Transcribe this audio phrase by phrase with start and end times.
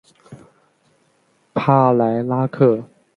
[1.53, 2.85] 帕莱拉克。